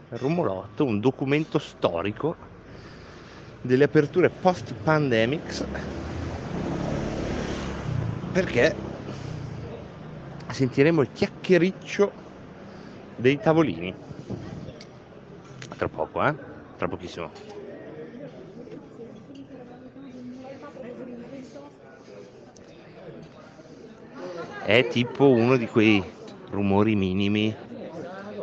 Rumolotto 0.09 0.85
un 0.85 0.99
documento 0.99 1.57
storico 1.57 2.35
delle 3.61 3.85
aperture 3.85 4.29
post-pandemics 4.29 5.65
perché 8.31 8.75
sentiremo 10.51 11.01
il 11.01 11.11
chiacchiericcio 11.11 12.11
dei 13.15 13.39
tavolini 13.39 13.93
tra 15.75 15.87
poco, 15.87 16.23
eh? 16.25 16.35
Tra 16.77 16.87
pochissimo. 16.87 17.62
È 24.65 24.87
tipo 24.87 25.29
uno 25.29 25.57
di 25.57 25.67
quei 25.67 26.03
rumori 26.49 26.95
minimi, 26.95 27.55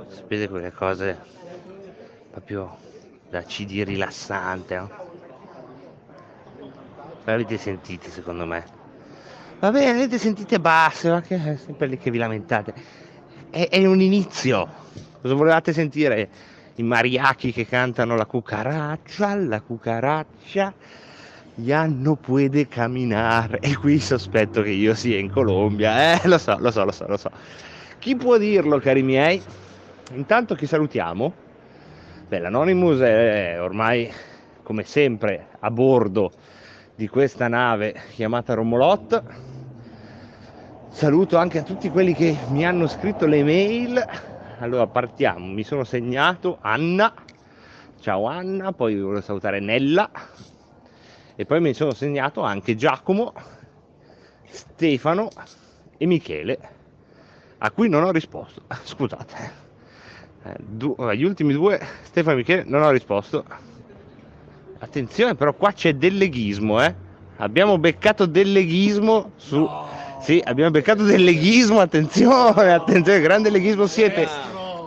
sapete 0.08 0.48
quelle 0.48 0.72
cose 0.72 1.18
proprio 2.30 2.76
da 3.28 3.42
CD 3.42 3.82
rilassante, 3.84 4.76
no? 4.76 4.90
L'avete 7.24 7.58
sentite 7.58 8.10
secondo 8.10 8.46
me? 8.46 8.64
Va 9.58 9.70
bene, 9.70 9.90
avete 9.90 10.18
sentite 10.18 10.60
basse, 10.60 11.10
ma 11.10 11.20
che 11.22 11.36
è 11.36 11.56
sempre 11.56 11.86
lì 11.86 11.98
che 11.98 12.10
vi 12.10 12.18
lamentate. 12.18 12.74
È, 13.50 13.68
è 13.68 13.86
un 13.86 14.00
inizio. 14.00 14.68
Cosa 15.20 15.34
volevate 15.34 15.72
sentire? 15.72 16.28
i 16.80 16.82
mariachi 16.82 17.52
che 17.52 17.66
cantano 17.66 18.16
la 18.16 18.24
cucaraccia, 18.24 19.34
la 19.34 19.60
cucaraccia, 19.60 20.72
ya 21.62 21.86
no 21.86 22.16
puede 22.16 22.66
camminare. 22.68 23.58
E 23.60 23.76
qui 23.76 23.98
sospetto 23.98 24.62
che 24.62 24.70
io 24.70 24.94
sia 24.94 25.18
in 25.18 25.30
Colombia, 25.30 26.14
eh, 26.14 26.28
lo 26.28 26.38
so, 26.38 26.56
lo 26.58 26.70
so, 26.70 26.84
lo 26.84 26.92
so, 26.92 27.06
lo 27.06 27.16
so. 27.16 27.30
Chi 27.98 28.16
può 28.16 28.38
dirlo, 28.38 28.78
cari 28.78 29.02
miei? 29.02 29.42
Intanto 30.12 30.54
chi 30.54 30.66
salutiamo? 30.66 31.32
Beh, 32.28 32.38
l'Anonymous 32.38 33.00
è 33.00 33.56
ormai, 33.60 34.10
come 34.62 34.84
sempre, 34.84 35.48
a 35.58 35.70
bordo 35.70 36.32
di 36.94 37.08
questa 37.08 37.48
nave 37.48 37.94
chiamata 38.12 38.54
Romolot. 38.54 39.22
Saluto 40.90 41.36
anche 41.36 41.58
a 41.58 41.62
tutti 41.62 41.88
quelli 41.88 42.14
che 42.14 42.36
mi 42.48 42.66
hanno 42.66 42.86
scritto 42.86 43.26
le 43.26 43.44
mail 43.44 44.04
allora 44.60 44.86
partiamo, 44.86 45.46
mi 45.46 45.62
sono 45.62 45.84
segnato 45.84 46.58
Anna, 46.60 47.14
ciao 48.00 48.26
Anna, 48.26 48.72
poi 48.72 49.00
volevo 49.00 49.22
salutare 49.22 49.58
Nella 49.58 50.10
e 51.40 51.46
poi 51.46 51.58
mi 51.58 51.72
sono 51.72 51.94
segnato 51.94 52.42
anche 52.42 52.76
Giacomo, 52.76 53.32
Stefano 54.44 55.30
e 55.96 56.04
Michele, 56.04 56.58
a 57.56 57.70
cui 57.70 57.88
non 57.88 58.04
ho 58.04 58.10
risposto, 58.10 58.60
scusate, 58.84 59.52
eh, 60.44 60.54
du- 60.58 60.94
gli 61.14 61.22
ultimi 61.22 61.54
due, 61.54 61.80
Stefano 62.02 62.34
e 62.34 62.40
Michele, 62.40 62.64
non 62.66 62.82
ho 62.82 62.90
risposto. 62.90 63.42
Attenzione 64.80 65.34
però 65.34 65.54
qua 65.54 65.72
c'è 65.72 65.94
del 65.94 66.18
leghismo, 66.18 66.84
eh? 66.84 66.94
Abbiamo 67.36 67.78
beccato 67.78 68.26
del 68.26 68.52
leghismo 68.52 69.32
su... 69.36 69.60
No. 69.60 69.88
sì, 70.20 70.42
abbiamo 70.44 70.70
beccato 70.70 71.04
del 71.04 71.24
leghismo, 71.24 71.80
attenzione, 71.80 72.70
attenzione, 72.70 73.18
grande 73.20 73.48
leghismo 73.48 73.86
siete. 73.86 74.28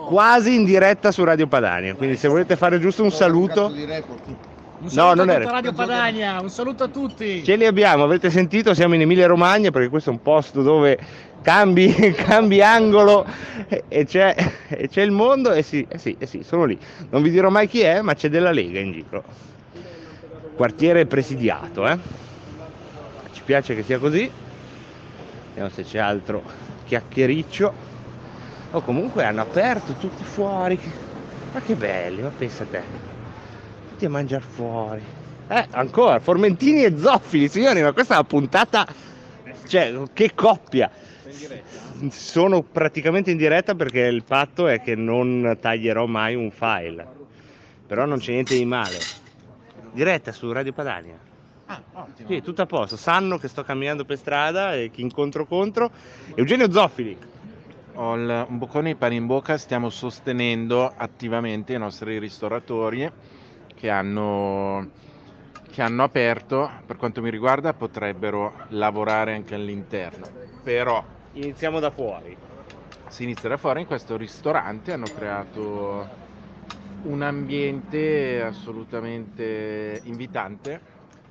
Quasi 0.06 0.54
in 0.54 0.64
diretta 0.64 1.10
su 1.10 1.24
Radio 1.24 1.48
Padania, 1.48 1.96
quindi 1.96 2.16
se 2.16 2.28
volete 2.28 2.54
fare 2.54 2.78
giusto 2.78 3.02
un 3.02 3.10
saluto... 3.10 3.72
Un 4.80 4.90
saluto 4.90 5.24
no, 5.24 5.32
non 5.32 5.42
a 5.42 5.50
Radio 5.50 5.72
Padania, 5.72 6.40
un 6.40 6.50
saluto 6.50 6.84
a 6.84 6.88
tutti. 6.88 7.44
Ce 7.44 7.56
li 7.56 7.64
abbiamo, 7.64 8.04
avete 8.04 8.28
sentito, 8.30 8.74
siamo 8.74 8.94
in 8.94 9.02
Emilia 9.02 9.26
Romagna 9.26 9.70
perché 9.70 9.88
questo 9.88 10.10
è 10.10 10.12
un 10.12 10.20
posto 10.20 10.62
dove 10.62 10.98
cambi, 11.42 11.92
cambi 12.12 12.60
angolo 12.60 13.24
e 13.88 14.04
c'è, 14.04 14.34
e 14.68 14.88
c'è, 14.88 15.02
il 15.02 15.12
mondo 15.12 15.52
e 15.52 15.62
sì, 15.62 15.86
eh 15.88 15.98
sì, 15.98 16.16
eh 16.18 16.26
sì, 16.26 16.42
sono 16.42 16.64
lì. 16.64 16.78
Non 17.10 17.22
vi 17.22 17.30
dirò 17.30 17.50
mai 17.50 17.68
chi 17.68 17.80
è, 17.80 18.02
ma 18.02 18.14
c'è 18.14 18.28
della 18.28 18.50
Lega 18.50 18.80
in 18.80 18.92
giro. 18.92 19.24
Quartiere 20.56 21.06
presidiato, 21.06 21.86
eh. 21.86 21.98
Ci 23.32 23.42
piace 23.44 23.74
che 23.74 23.82
sia 23.84 23.98
così. 23.98 24.30
Vediamo 25.48 25.70
se 25.70 25.84
c'è 25.84 25.98
altro 25.98 26.42
chiacchiericcio. 26.86 27.92
O 28.72 28.80
comunque 28.80 29.24
hanno 29.24 29.42
aperto 29.42 29.94
tutti 29.94 30.24
fuori. 30.24 30.78
Ma 31.52 31.60
che 31.60 31.74
belli, 31.74 32.22
ma 32.22 32.30
pensa 32.36 32.64
a 32.64 32.66
te. 32.66 33.13
Tutti 33.94 34.06
a 34.06 34.10
mangiare 34.10 34.42
fuori. 34.42 35.02
Eh, 35.46 35.68
ancora, 35.70 36.18
Formentini 36.18 36.82
e 36.82 36.98
Zoffili, 36.98 37.48
signori, 37.48 37.80
ma 37.80 37.92
questa 37.92 38.14
è 38.14 38.16
una 38.16 38.26
puntata... 38.26 38.84
Cioè, 39.68 39.94
che 40.12 40.34
coppia! 40.34 40.90
Sono 42.10 42.62
praticamente 42.62 43.30
in 43.30 43.36
diretta 43.36 43.76
perché 43.76 44.00
il 44.00 44.24
patto 44.24 44.66
è 44.66 44.82
che 44.82 44.96
non 44.96 45.58
taglierò 45.60 46.06
mai 46.06 46.34
un 46.34 46.50
file. 46.50 47.06
Però 47.86 48.04
non 48.04 48.18
c'è 48.18 48.32
niente 48.32 48.56
di 48.56 48.64
male. 48.64 48.98
Diretta 49.92 50.32
su 50.32 50.50
Radio 50.50 50.72
Padania. 50.72 51.16
Ah, 51.66 51.80
ottimo. 51.92 52.28
Sì, 52.28 52.42
tutto 52.42 52.62
a 52.62 52.66
posto. 52.66 52.96
Sanno 52.96 53.38
che 53.38 53.46
sto 53.46 53.62
camminando 53.62 54.04
per 54.04 54.18
strada 54.18 54.74
e 54.74 54.90
chi 54.90 55.02
incontro 55.02 55.46
contro. 55.46 55.92
Eugenio 56.34 56.68
Zoffili. 56.68 57.16
Ho 57.94 58.16
il, 58.16 58.46
un 58.48 58.58
boccone 58.58 58.88
di 58.88 58.96
pane 58.96 59.14
in 59.14 59.26
bocca, 59.26 59.56
stiamo 59.56 59.88
sostenendo 59.88 60.92
attivamente 60.96 61.74
i 61.74 61.78
nostri 61.78 62.18
ristoratori 62.18 63.08
che 63.84 63.90
hanno 63.90 64.92
che 65.68 65.82
hanno 65.82 66.04
aperto, 66.04 66.70
per 66.86 66.96
quanto 66.96 67.20
mi 67.20 67.28
riguarda, 67.30 67.74
potrebbero 67.74 68.62
lavorare 68.68 69.34
anche 69.34 69.54
all'interno. 69.54 70.30
Però 70.62 71.04
iniziamo 71.32 71.80
da 71.80 71.90
fuori. 71.90 72.38
Si 73.06 73.24
inizia 73.24 73.48
da 73.50 73.56
fuori 73.58 73.80
in 73.80 73.86
questo 73.86 74.16
ristorante, 74.16 74.92
hanno 74.92 75.10
creato 75.10 76.12
un 77.00 77.22
ambiente 77.22 78.40
assolutamente 78.42 80.00
invitante 80.04 80.82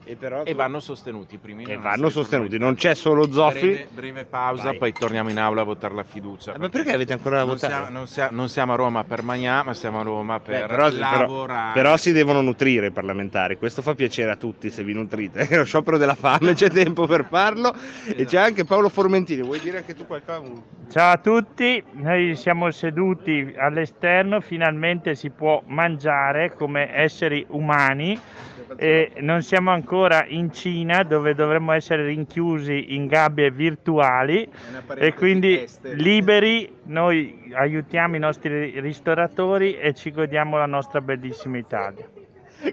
e, 0.03 0.15
però 0.15 0.43
e 0.43 0.53
vanno 0.53 0.79
sostenuti. 0.79 1.37
Primi 1.37 1.63
e 1.63 1.77
vanno 1.77 2.09
sostenuti, 2.09 2.57
non 2.57 2.75
c'è 2.75 2.93
solo 2.95 3.31
Zoffi. 3.31 3.59
Breve, 3.59 3.87
breve 3.91 4.25
pausa, 4.25 4.63
Vai. 4.63 4.77
poi 4.77 4.93
torniamo 4.93 5.29
in 5.29 5.39
aula 5.39 5.61
a 5.61 5.63
votare 5.63 5.93
la 5.93 6.03
fiducia. 6.03 6.53
Eh, 6.53 6.59
ma 6.59 6.69
perché 6.69 6.93
avete 6.93 7.13
ancora 7.13 7.37
da 7.37 7.45
votare? 7.45 7.73
Siamo, 7.73 7.89
non, 7.89 8.07
siamo, 8.07 8.35
non, 8.35 8.49
siamo, 8.49 8.73
a 8.73 8.75
Roma 8.75 9.03
per 9.03 9.23
Magnà, 9.23 9.63
ma 9.63 9.73
siamo 9.73 9.99
a 9.99 10.03
Roma 10.03 10.39
per 10.39 10.61
Beh, 10.61 10.67
però, 10.67 10.89
lavorare. 10.89 11.27
Però, 11.27 11.73
però, 11.73 11.97
si 11.97 12.11
devono 12.11 12.41
nutrire 12.41 12.87
i 12.87 12.91
parlamentari, 12.91 13.57
questo 13.57 13.81
fa 13.81 13.95
piacere 13.95 14.31
a 14.31 14.35
tutti 14.35 14.69
se 14.69 14.83
vi 14.83 14.93
nutrite. 14.93 15.47
È 15.47 15.57
lo 15.57 15.65
sciopero 15.65 15.97
della 15.97 16.15
fame, 16.15 16.53
c'è 16.53 16.69
tempo 16.69 17.07
per 17.07 17.25
farlo. 17.29 17.73
Esatto. 17.73 18.21
E 18.21 18.25
c'è 18.25 18.39
anche 18.39 18.65
Paolo 18.65 18.89
Formentini, 18.89 19.41
vuoi 19.41 19.59
dire 19.59 19.77
anche 19.77 19.95
tu 19.95 20.05
qualcosa? 20.05 20.41
Ciao 20.91 21.13
a 21.13 21.17
tutti, 21.17 21.83
noi 21.93 22.35
siamo 22.35 22.69
seduti 22.71 23.53
all'esterno, 23.57 24.41
finalmente 24.41 25.15
si 25.15 25.29
può 25.29 25.61
mangiare 25.65 26.53
come 26.53 26.95
esseri 26.95 27.45
umani 27.49 28.19
e 28.75 29.11
non 29.19 29.41
siamo 29.41 29.71
ancora 29.71 30.25
in 30.27 30.51
Cina 30.51 31.03
dove 31.03 31.33
dovremmo 31.33 31.71
essere 31.71 32.05
rinchiusi 32.05 32.95
in 32.95 33.07
gabbie 33.07 33.51
virtuali 33.51 34.47
e 34.95 35.13
quindi 35.13 35.65
liberi 35.93 36.71
noi 36.83 37.51
aiutiamo 37.53 38.15
i 38.15 38.19
nostri 38.19 38.79
ristoratori 38.79 39.77
e 39.77 39.93
ci 39.93 40.11
godiamo 40.11 40.57
la 40.57 40.65
nostra 40.65 41.01
bellissima 41.01 41.57
Italia. 41.57 42.07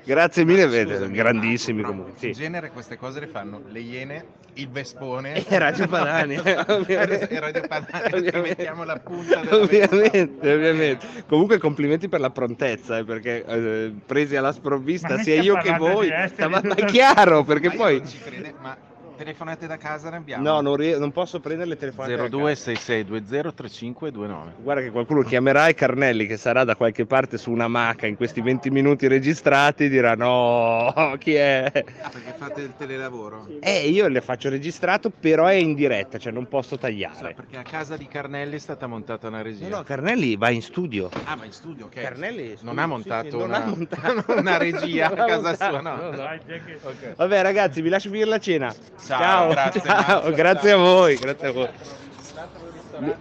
Grazie 0.04 0.44
mille, 0.44 0.68
Scusami, 0.68 1.12
grandissimi 1.12 1.82
comunque. 1.82 2.18
Sì. 2.18 2.26
In 2.28 2.32
genere 2.32 2.70
queste 2.70 2.96
cose 2.96 3.20
le 3.20 3.26
fanno 3.26 3.62
le 3.68 3.80
Iene, 3.80 4.24
il 4.54 4.68
Vespone 4.68 5.44
e 5.44 5.58
Radio 5.58 5.88
Padania. 5.88 6.42
e 6.86 7.40
Radio 7.40 7.66
Padania, 7.66 8.40
mettiamo 8.40 8.84
la 8.84 8.98
punta 8.98 9.40
Ovviamente, 9.50 10.52
ovviamente. 10.52 11.06
Comunque 11.26 11.58
complimenti 11.58 12.08
per 12.08 12.20
la 12.20 12.30
prontezza, 12.30 12.98
eh, 12.98 13.04
perché 13.04 13.44
eh, 13.44 13.92
presi 14.06 14.36
alla 14.36 14.52
sprovvista 14.52 15.18
sia 15.18 15.40
io 15.40 15.56
che 15.56 15.76
voi, 15.76 16.08
ma, 16.08 16.48
ma 16.48 16.74
è 16.74 16.84
chiaro, 16.84 17.42
perché 17.44 17.68
ma 17.68 17.74
poi... 17.74 17.98
Non 17.98 18.08
ci 18.08 18.18
crede, 18.18 18.54
ma 18.60 18.76
telefonate 19.16 19.66
da 19.66 19.76
casa 19.76 20.08
ne 20.10 20.16
abbiamo? 20.16 20.42
No, 20.42 20.60
non, 20.62 20.76
rie- 20.76 20.96
non 20.96 21.12
posso 21.12 21.40
prendere 21.40 21.68
le 21.68 21.76
telefonate 21.76 22.28
0266203529. 22.28 24.62
Guarda 24.62 24.80
che 24.82 24.90
qualcuno 24.90 25.20
chiamerà 25.22 25.68
e 25.68 25.74
Carnelli 25.74 26.24
che 26.26 26.38
sarà 26.38 26.64
da 26.64 26.74
qualche 26.74 27.04
parte 27.04 27.36
su 27.36 27.50
una 27.50 27.68
maca 27.68 28.06
in 28.06 28.16
questi 28.16 28.40
20 28.40 28.70
minuti 28.70 29.06
registrati 29.08 29.90
dirà 29.90 30.14
no, 30.14 31.14
chi 31.18 31.34
è? 31.34 31.70
Ah, 32.00 32.08
perché 32.08 32.32
fate 32.36 32.62
il 32.62 32.72
telelavoro? 32.76 33.46
Eh, 33.60 33.88
io 33.88 34.08
le 34.08 34.20
faccio 34.22 34.48
registrato, 34.48 35.10
però 35.10 35.46
è 35.46 35.54
in 35.54 35.74
diretta, 35.74 36.18
cioè 36.18 36.32
non 36.32 36.48
posso 36.48 36.78
tagliare. 36.78 37.28
So, 37.28 37.32
perché 37.34 37.58
a 37.58 37.62
casa 37.62 37.96
di 37.96 38.06
Carnelli 38.06 38.56
è 38.56 38.58
stata 38.58 38.86
montata 38.86 39.28
una 39.28 39.42
regia. 39.42 39.68
No, 39.68 39.76
no, 39.76 39.82
Carnelli 39.82 40.36
va 40.36 40.50
in 40.50 40.62
studio. 40.62 41.10
Ah, 41.24 41.36
va 41.36 41.44
in 41.44 41.52
studio, 41.52 41.86
ok. 41.86 42.00
Carnelli 42.00 42.56
non 42.62 42.78
ha 42.78 42.86
montato, 42.86 43.24
sì, 43.24 43.30
sì, 43.36 43.42
una, 43.42 43.62
ha 43.62 43.66
montato. 43.66 44.32
una, 44.32 44.56
regia 44.56 45.10
a 45.12 45.14
casa 45.14 45.40
montato, 45.40 45.70
sua, 45.70 45.80
no. 45.80 45.96
no, 45.96 46.10
no. 46.10 46.22
Okay. 46.22 47.14
Vabbè 47.16 47.42
ragazzi, 47.42 47.82
vi 47.82 47.88
lascio 47.88 48.08
finire 48.08 48.28
la 48.28 48.38
cena. 48.38 48.72
Ciao, 49.04 49.18
ciao 49.18 49.48
grazie, 49.48 49.80
ciao, 49.82 50.32
grazie 50.32 50.72
a 50.72 50.76
voi, 50.76 51.16
grazie 51.16 51.46
a 51.46 51.52
voi. 51.52 51.68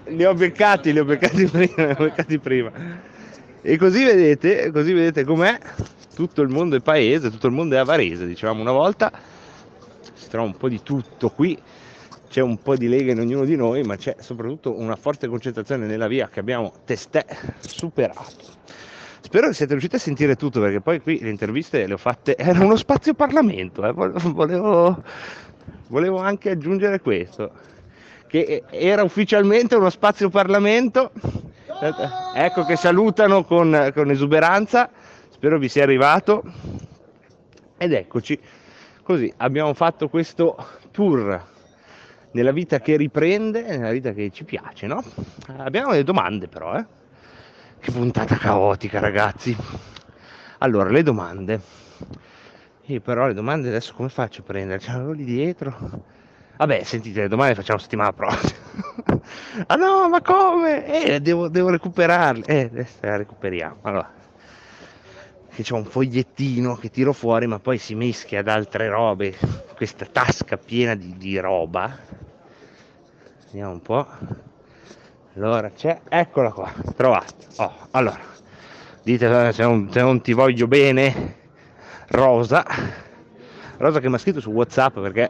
Li, 0.08 0.26
ho 0.26 0.34
beccati, 0.34 0.92
li 0.92 1.00
ho 1.00 1.06
beccati 1.06 1.46
prima, 1.50 1.86
li 1.86 1.92
ho 1.92 1.96
beccati 1.96 2.40
prima. 2.40 2.72
E 3.62 3.78
così 3.78 4.04
vedete, 4.04 4.72
così 4.72 4.94
vedete 4.94 5.24
com'è. 5.24 5.58
Tutto 6.16 6.42
il 6.42 6.50
mondo 6.50 6.76
è 6.76 6.82
paese, 6.82 7.30
tutto 7.30 7.48
il 7.48 7.54
mondo 7.54 7.76
è 7.76 7.78
avarese, 7.78 8.26
dicevamo 8.26 8.62
una 8.62 8.72
volta. 8.72 9.12
Si 10.14 10.28
trova 10.28 10.48
un 10.48 10.58
po' 10.58 10.68
di 10.68 10.82
tutto 10.84 11.30
qui. 11.30 11.58
C'è 12.30 12.42
un 12.42 12.62
po' 12.62 12.76
di 12.76 12.88
lega 12.88 13.12
in 13.12 13.20
ognuno 13.20 13.46
di 13.46 13.56
noi, 13.56 13.82
ma 13.84 13.96
c'è 13.96 14.16
soprattutto 14.20 14.78
una 14.78 14.96
forte 14.96 15.28
concentrazione 15.28 15.88
nella 15.88 16.08
via 16.08 16.28
che 16.28 16.40
abbiamo 16.40 16.74
testè 16.86 17.26
superato. 17.60 18.58
Spero 19.22 19.48
che 19.48 19.54
siate 19.54 19.72
riusciti 19.72 19.96
a 19.96 20.00
sentire 20.00 20.36
tutto 20.36 20.60
perché 20.60 20.82
poi 20.82 21.02
qui 21.02 21.20
le 21.20 21.30
interviste 21.30 21.86
le 21.86 21.94
ho 21.94 21.98
fatte, 21.98 22.36
era 22.38 22.64
uno 22.64 22.76
spazio 22.76 23.14
Parlamento, 23.14 23.86
eh. 23.86 23.92
volevo, 23.92 25.04
volevo 25.88 26.18
anche 26.20 26.52
aggiungere 26.52 27.00
questo, 27.00 27.52
che 28.28 28.64
era 28.70 29.04
ufficialmente 29.04 29.76
uno 29.76 29.90
spazio 29.90 30.30
Parlamento, 30.30 31.12
ecco 32.36 32.64
che 32.66 32.76
salutano 32.76 33.44
con, 33.44 33.92
con 33.94 34.10
esuberanza, 34.12 34.90
spero 35.30 35.58
vi 35.58 35.70
sia 35.70 35.84
arrivato 35.84 36.44
ed 37.78 37.94
eccoci, 37.94 38.40
così 39.04 39.34
abbiamo 39.38 39.74
fatto 39.74 40.10
questo 40.10 40.56
tour 40.92 41.48
nella 42.32 42.52
vita 42.52 42.80
che 42.80 42.96
riprende, 42.98 43.62
nella 43.64 43.92
vita 43.92 44.12
che 44.12 44.30
ci 44.32 44.44
piace, 44.44 44.86
no? 44.86 45.04
Abbiamo 45.58 45.92
delle 45.92 46.04
domande 46.04 46.48
però, 46.48 46.76
eh? 46.78 46.86
Che 47.80 47.92
puntata 47.92 48.36
caotica 48.36 49.00
ragazzi. 49.00 49.56
Allora, 50.60 50.90
le 50.90 51.02
domande 51.02 51.62
io 52.94 53.02
però 53.02 53.28
le 53.28 53.36
domande 53.36 53.68
adesso 53.68 53.94
come 53.94 54.10
faccio 54.10 54.42
a 54.42 54.44
prendere? 54.44 54.80
Ce 54.80 54.92
l'avevo 54.92 55.12
lì 55.12 55.24
dietro. 55.24 55.78
Vabbè, 56.58 56.84
sentite, 56.84 57.22
le 57.22 57.28
domande 57.28 57.56
facciamo 57.56 57.78
settimana 57.78 58.12
prossima. 58.12 58.60
ah 59.68 59.76
no, 59.76 60.10
ma 60.10 60.22
come? 60.22 60.86
Eh, 60.86 61.20
devo, 61.22 61.50
devo 61.50 61.70
recuperarle. 61.70 62.46
Eh, 62.46 62.62
adesso 62.62 62.98
le 63.02 63.18
recuperiamo. 63.18 63.78
Allora, 63.84 64.12
che 65.54 65.64
c'è 65.64 65.74
un 65.74 65.86
fogliettino 65.86 66.76
che 66.78 66.90
tiro 66.90 67.14
fuori, 67.14 67.46
ma 67.46 67.60
poi 67.60 67.78
si 67.78 67.94
mischia 67.94 68.40
ad 68.40 68.48
altre 68.48 68.90
robe. 68.90 69.38
Questa 69.76 70.06
tasca 70.06 70.58
piena 70.58 70.96
di, 70.96 71.16
di 71.16 71.38
roba. 71.38 71.96
Vediamo 73.46 73.72
un 73.72 73.82
po'. 73.82 74.08
Allora, 75.36 75.70
c'è, 75.70 76.02
eccola 76.10 76.52
qua, 76.52 76.74
trovata. 76.96 77.34
Oh, 77.58 77.88
allora, 77.92 78.20
dite 79.04 79.54
se 79.54 79.62
non, 79.62 79.90
se 79.92 80.02
non 80.02 80.22
ti 80.22 80.34
voglio 80.34 80.68
bene 80.68 81.39
Rosa, 82.10 82.66
Rosa 83.78 84.00
che 84.00 84.10
mi 84.10 84.16
ha 84.16 84.18
scritto 84.18 84.40
su 84.40 84.50
Whatsapp 84.50 85.00
perché 85.00 85.30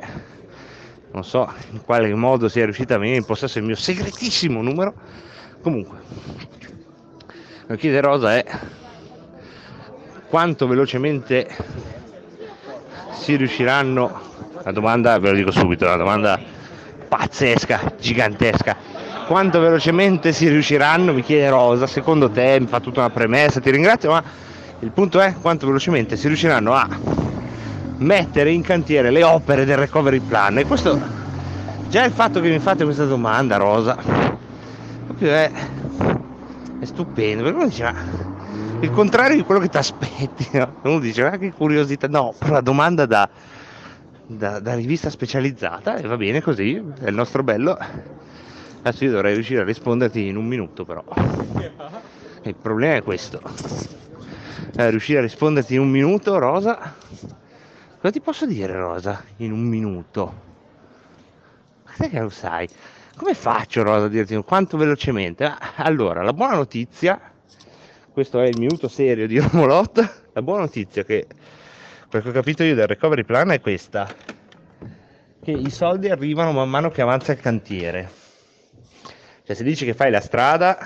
non 1.12 1.24
so 1.24 1.52
in 1.72 1.84
quale 1.84 2.13
modo 2.13 2.48
sia 2.48 2.63
riuscita 2.63 2.96
a 2.96 2.98
venire 2.98 3.18
in 3.18 3.26
possesso 3.26 3.56
del 3.56 3.68
mio 3.68 3.76
segretissimo 3.76 4.62
numero. 4.62 4.94
Comunque, 5.62 5.98
che 7.68 7.78
chiede 7.78 8.00
Rosa 8.00 8.36
è 8.36 8.46
quanto 10.30 10.68
velocemente 10.68 11.50
si 13.12 13.36
riusciranno, 13.36 14.22
la 14.63 14.72
domanda 14.72 15.20
ve 15.20 15.32
lo 15.32 15.36
dico 15.36 15.52
subito, 15.52 15.86
una 15.86 15.98
domanda 15.98 16.39
pazzesca, 17.10 17.96
gigantesca, 18.00 18.78
quanto 19.28 19.60
velocemente 19.60 20.32
si 20.32 20.48
riusciranno, 20.48 21.12
mi 21.12 21.24
chiede 21.24 21.50
Rosa, 21.50 21.88
secondo 21.88 22.30
te, 22.30 22.58
mi 22.60 22.68
fa 22.68 22.80
tutta 22.80 23.02
una 23.02 23.10
premessa, 23.10 23.60
ti 23.60 23.70
ringrazio, 23.70 24.12
ma 24.12 24.24
il 24.82 24.92
punto 24.92 25.20
è 25.20 25.34
quanto 25.42 25.68
velocemente 25.68 26.15
si 26.15 26.28
riusciranno 26.28 26.74
a 26.74 26.88
mettere 27.98 28.52
in 28.52 28.62
cantiere 28.62 29.12
le 29.12 29.24
opere 29.24 29.65
del 29.65 29.78
recovery 29.78 30.20
plan. 30.20 30.58
E 30.58 30.65
questo 30.65 31.00
già 31.89 32.06
il 32.06 32.13
fatto 32.13 32.39
che 32.39 32.50
mi 32.50 32.60
fate 32.60 32.86
questa 32.86 33.06
domanda, 33.06 33.58
Rosa, 33.58 33.98
proprio 35.06 35.32
è, 35.32 35.52
è 36.80 36.86
stupendo, 36.86 37.44
perché 37.44 37.58
uno 37.58 37.68
dice, 37.68 37.84
ma 37.84 37.94
il 38.80 38.92
contrario 38.92 39.36
di 39.36 39.44
quello 39.44 39.60
che 39.60 39.68
ti 39.68 39.78
aspetti, 39.78 40.48
no? 40.54 40.76
uno 40.84 41.00
dice, 41.00 41.24
ma 41.24 41.38
che 41.38 41.52
curiosità, 41.52 42.08
no, 42.08 42.34
la 42.48 42.62
domanda 42.62 43.06
da, 43.06 43.30
da, 44.26 44.60
da 44.60 44.76
rivista 44.76 45.10
specializzata 45.10 45.98
e 45.98 46.08
va 46.08 46.15
bene 46.15 46.42
così, 46.42 46.82
è 47.02 47.10
il 47.10 47.15
nostro 47.15 47.44
bello. 47.44 47.78
Adesso 48.82 49.04
io 49.04 49.12
dovrei 49.12 49.34
riuscire 49.34 49.60
a 49.60 49.65
risponderti 49.65 50.28
in 50.28 50.38
un 50.38 50.46
minuto 50.46 50.86
però. 50.86 51.04
Il 52.44 52.56
problema 52.56 52.96
è 52.96 53.04
questo 53.04 53.42
eh, 54.76 54.90
riuscire 54.90 55.20
a 55.20 55.22
risponderti 55.22 55.74
in 55.76 55.82
un 55.82 55.90
minuto, 55.90 56.38
Rosa. 56.38 56.96
Cosa 58.00 58.12
ti 58.12 58.22
posso 58.22 58.46
dire, 58.46 58.74
Rosa, 58.74 59.24
in 59.38 59.52
un 59.52 59.62
minuto? 59.62 60.48
Ma 61.84 62.08
che 62.08 62.20
lo 62.20 62.30
sai? 62.30 62.68
Come 63.16 63.34
faccio, 63.34 63.84
Rosa, 63.84 64.06
a 64.06 64.10
dirti 64.10 64.36
quanto 64.44 64.78
velocemente? 64.78 65.52
Allora, 65.78 66.22
la 66.24 66.34
buona 66.34 66.56
notizia, 66.56 67.20
questo 68.12 68.40
è 68.40 68.48
il 68.48 68.58
minuto 68.58 68.88
serio 68.88 69.28
di 69.28 69.40
Romolot, 69.40 70.28
la 70.32 70.42
buona 70.42 70.62
notizia 70.62 71.04
che, 71.04 71.28
perché 72.08 72.30
ho 72.30 72.32
capito 72.32 72.64
io 72.64 72.76
del 72.76 72.88
recovery 72.88 73.26
plan 73.26 73.52
è 73.52 73.60
questa, 73.60 74.08
che 75.44 75.52
i 75.52 75.70
soldi 75.70 76.10
arrivano 76.10 76.52
man 76.52 76.70
mano 76.70 76.90
che 76.90 77.02
avanza 77.02 77.34
il 77.34 77.40
cantiere. 77.40 78.10
Cioè 79.44 79.56
se 79.56 79.64
dici 79.64 79.84
che 79.84 79.94
fai 79.94 80.12
la 80.12 80.22
strada, 80.22 80.78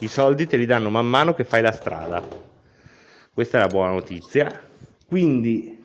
i 0.00 0.08
soldi 0.08 0.46
te 0.46 0.56
li 0.56 0.66
danno 0.66 0.90
man 0.90 1.06
mano 1.06 1.34
che 1.34 1.44
fai 1.44 1.60
la 1.60 1.72
strada 1.72 2.48
questa 3.40 3.56
è 3.56 3.60
la 3.62 3.68
buona 3.68 3.92
notizia. 3.92 4.62
Quindi 5.06 5.82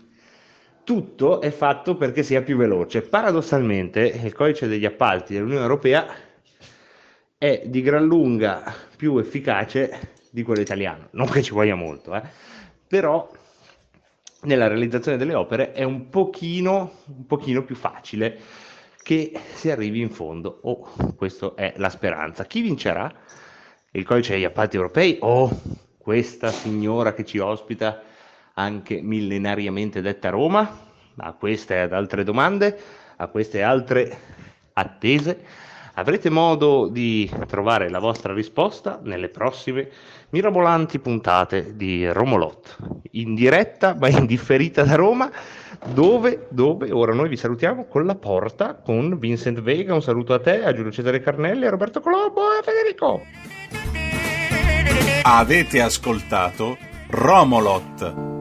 tutto 0.84 1.40
è 1.40 1.52
fatto 1.52 1.96
perché 1.96 2.22
sia 2.22 2.42
più 2.42 2.58
veloce. 2.58 3.02
Paradossalmente 3.02 4.02
il 4.02 4.34
codice 4.34 4.68
degli 4.68 4.84
appalti 4.84 5.34
dell'Unione 5.34 5.62
Europea 5.62 6.06
è 7.38 7.64
di 7.66 7.82
gran 7.82 8.06
lunga 8.06 8.76
più 8.98 9.18
efficace 9.20 10.16
di 10.32 10.44
quello 10.44 10.60
italiano. 10.60 11.08
Non 11.12 11.30
che 11.30 11.42
ci 11.42 11.54
voglia 11.54 11.76
molto, 11.76 12.14
eh. 12.14 12.24
però 12.90 13.32
nella 14.42 14.68
realizzazione 14.68 15.16
delle 15.16 15.34
opere 15.34 15.72
è 15.72 15.84
un 15.84 16.10
pochino, 16.10 17.04
un 17.06 17.26
pochino 17.26 17.64
più 17.64 17.76
facile 17.76 18.38
che 19.02 19.32
si 19.54 19.72
arrivi 19.72 20.02
in 20.02 20.10
fondo. 20.10 20.60
Oh, 20.64 20.90
questa 21.16 21.54
è 21.56 21.74
la 21.78 21.90
speranza. 21.90 22.44
Chi 22.44 22.60
vincerà? 22.60 23.10
Il 23.92 24.04
codice 24.04 24.34
degli 24.34 24.44
appalti 24.44 24.76
europei 24.76 25.20
o 25.22 25.44
oh, 25.44 25.62
questa 26.06 26.52
signora 26.52 27.16
che 27.16 27.26
ci 27.26 27.40
ospita 27.40 28.00
anche 28.54 29.02
millenariamente 29.02 30.02
detta 30.02 30.30
Roma? 30.30 30.84
A 31.16 31.34
queste 31.34 31.74
e 31.74 31.80
ad 31.80 31.94
altre 31.94 32.24
domande, 32.24 32.78
a 33.16 33.26
queste 33.26 33.64
altre 33.64 34.16
attese, 34.74 35.44
avrete 35.96 36.30
modo 36.30 36.90
di 36.90 37.28
trovare 37.48 37.90
la 37.90 37.98
vostra 37.98 38.34
risposta 38.34 39.00
nelle 39.02 39.30
prossime 39.30 39.90
mirabolanti 40.30 41.00
puntate 41.00 41.76
di 41.76 42.08
Romolot, 42.12 42.78
in 43.14 43.34
diretta 43.34 43.96
ma 44.00 44.08
indifferita 44.08 44.84
da 44.84 44.94
Roma, 44.94 45.32
dove, 45.88 46.46
dove 46.52 46.92
ora 46.92 47.16
noi 47.16 47.30
vi 47.30 47.38
salutiamo 47.38 47.86
con 47.86 48.06
la 48.06 48.14
porta, 48.14 48.76
con 48.76 49.18
Vincent 49.18 49.60
Vega, 49.60 49.96
un 49.96 50.04
saluto 50.04 50.36
a 50.36 50.40
te, 50.40 50.64
a 50.64 50.72
Giulio 50.72 50.92
Cesare 50.92 51.20
Carnelli, 51.20 51.66
a 51.66 51.72
Roberto 51.72 52.00
Colombo 52.00 52.54
e 52.54 52.60
a 52.60 52.62
Federico. 52.62 53.24
Avete 55.28 55.82
ascoltato 55.82 56.78
Romolot. 57.08 58.35